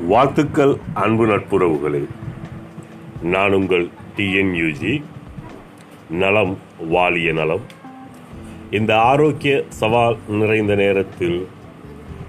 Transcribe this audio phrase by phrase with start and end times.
[0.00, 2.04] வாழ்த்துக்கள் அன்பு நட்புறவுகளே.
[3.22, 5.02] நான் உங்கள் டிஎன்யூஜி
[6.10, 6.58] நலம்
[6.88, 7.60] வாலிய நலம்.
[8.70, 11.48] இந்த ஆரோக்கிய சவால் நிறைந்த நேரத்தில்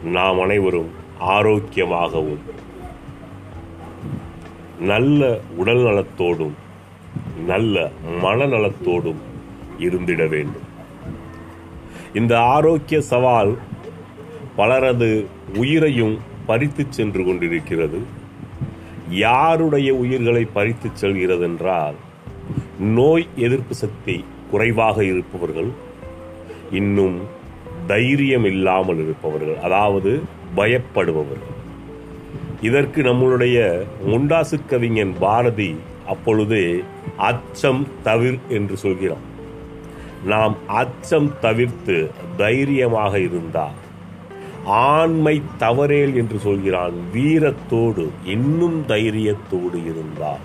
[0.04, 2.42] நாம் அனைவரும் ஆரோக்கியமாகவும்
[4.80, 6.54] நல்ல உடல் நலத்தோடும்
[7.46, 7.92] நல்ல
[8.24, 9.22] மனநலத்தோடும்
[9.78, 10.62] இருந்திட வேண்டும்.
[12.14, 13.58] இந்த ஆரோக்கிய சவால்
[14.56, 18.00] பலரது உயிரையும் பறித்துச் சென்று கொண்டிருக்கிறது.
[19.10, 21.98] யாருடைய உயிர்களை பறித்துச் செல்கிறது என்றால்
[22.80, 25.72] நோய் எதிர்ப்பு சக்தி குறைவாக இருப்பவர்கள்
[26.72, 27.18] இன்னும்
[27.88, 30.22] தைரியம் இல்லாமல் இருப்பவர்கள் அதாவது
[30.58, 31.54] பயப்படுபவர்கள்.
[32.62, 33.58] இதற்கு நம்மளுடைய
[34.08, 35.76] முண்டாசு கவிஞன் பாரதி
[36.08, 36.84] அப்பொழுதே
[37.18, 39.26] அச்சம் தவிர் என்று சொல்கிறான்.
[40.26, 43.82] நாம் அச்சம் தவிர்த்து தைரியமாக இருந்தால்
[44.66, 46.94] ஆண்மை தவறேல் என்று சொல்கிறான்.
[47.14, 50.44] வீரத்தோடு இன்னும் தைரியத்தோடு இருந்தால்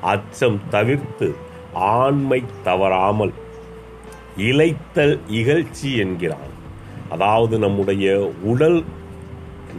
[0.00, 1.34] அச்சம் தவிர்த்து
[1.74, 3.32] ஆண்மை தவறாமல்
[4.36, 6.52] இழைத்தல் இகழ்ச்சி என்கிறான்.
[7.10, 8.84] அதாவது நம்முடைய உடல்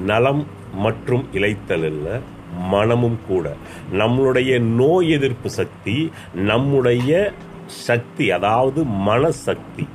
[0.06, 2.20] நலம் மற்றும் இழைத்தல் இல்லை
[2.58, 3.56] மனமும் கூட.
[3.92, 7.34] நம்மளுடைய நோய் எதிர்ப்பு சக்தி நம்முடைய
[7.66, 9.86] சக்தி அதாவது மனசக்தி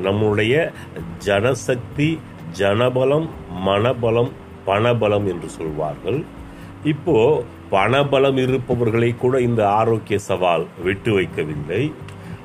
[0.00, 0.72] நம்முடைய
[1.24, 2.18] ஜனசக்தி
[2.56, 3.28] ஜனபலம்
[3.66, 4.30] மனபலம்
[4.66, 6.24] பணபலம் என்று சொல்வார்கள்.
[6.84, 11.92] இப்போ பணபலம் இருப்பவர்களை கூட இந்த ஆரோக்கிய சவால் விட்டு வைக்கவில்லை.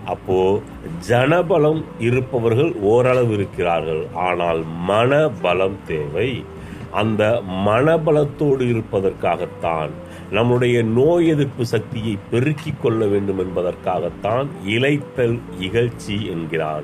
[0.06, 0.62] அப்போ
[1.09, 4.08] ஜனபலம் இருப்பவர்கள் ஓரளவு இருக்கிறார்கள்.
[4.14, 6.44] ஆனால் மனபலம் தேவை.
[6.92, 9.90] அந்த மனபலத்தோடு இருப்பதற்காகத்தான்
[10.31, 16.84] நம்முடைய நோய் எதிர்ப்பு சக்தியை பெருக்கிக் கொள்ள வேண்டும் என்பதற்காகத்தான் இழைத்தல் இகழ்ச்சி என்கிறான்.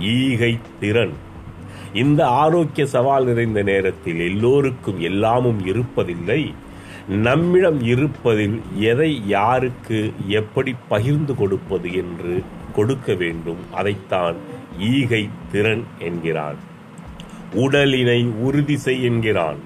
[0.00, 1.12] ஈகை திறன்.
[1.94, 6.54] இந்த ஆரோக்கிய சவால் நிறைந்த நேரத்தில் எல்லோருக்கும் எல்லாமும் இருப்பதில்லை.
[7.08, 12.42] நம்மிடம் இருப்பதில் எதை யாருக்கு எப்படி பகிர்ந்து கொடுப்பது என்று
[12.74, 13.56] கொடுக்க வேண்டும்.
[13.72, 14.36] அதைத்தான்
[14.78, 16.56] ஈகை திறன் என்கிறான்
[17.54, 19.56] உடலினை உறுதி செய் என்கிறான்.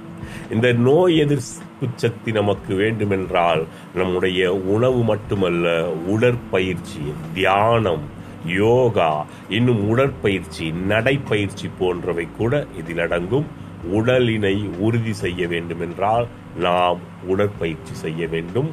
[0.53, 3.65] இந்த நோய் எதிர்ப்பு சக்தி நமக்கு வேண்டுமென்றால்
[3.95, 7.01] நம்முடைய உணவு மட்டுமல்ல உடற்பயிற்சி
[7.35, 8.16] தியானம்
[8.47, 13.47] யோகா இன்னும் உடற்பயிற்சி நடைப்பயிற்சி போன்றவை கூட இதில் அடங்கும்.
[13.93, 16.27] உடலினை உறுதி செய்ய வேண்டுமென்றால்
[16.59, 18.71] நாம் உடற்பயிற்சி செய்ய வேண்டும்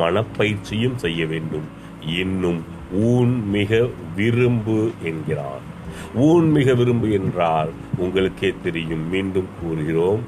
[0.00, 1.64] மனப்பயிற்சியும் செய்ய வேண்டும்.
[2.06, 5.72] இன்னும் ஊன் மிக விரும்பு என்கிறார்.
[6.14, 10.22] ஊன் மிக விரும்பு என்றால் உங்களுக்கே தெரியும் மீண்டும் கூறுகிறோம்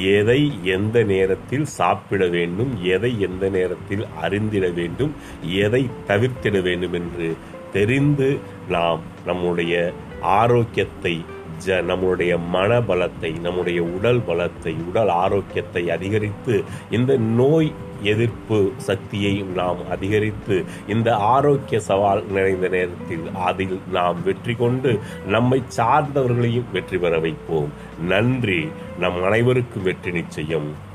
[0.00, 5.12] எதை எந்த நேரத்தில் சாப்பிட வேண்டும் எதை எந்த நேரத்தில் அறிந்திட வேண்டும்
[5.42, 7.36] எதை தவிர்த்திட வேண்டும் என்று
[7.72, 8.38] தெரிந்து
[8.68, 11.24] நாம் நம்முடைய ஆரோக்கியத்தை
[11.66, 17.72] ஜ நம்முடைய மன பலத்தை நம்முடைய உடல் பலத்தை உடல் ஆரோக்கியத்தை அதிகரித்து இந்த நோய்
[18.02, 26.70] எதிர்ப்பு சக்தியை நாம் அதிகரித்து இந்த ஆரோக்கிய சவால் நிறைந்த நேரத்தில் அதில் நாம் வெற்றி கொண்டு நம்மை சார்ந்தவர்களையும்
[26.72, 27.70] வெற்றி பெற வைப்போம்.
[28.08, 28.68] நன்றி.
[28.98, 30.90] நம் அனைவருக்கும் வெற்றி நிச்சயம்.